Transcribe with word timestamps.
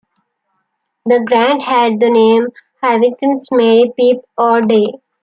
The 1.05 1.19
grant 1.27 1.61
had 1.61 1.99
the 1.99 2.09
name 2.09 2.47
"Hawkins 2.81 3.47
Merry-Peep-o-Day". 3.51 4.93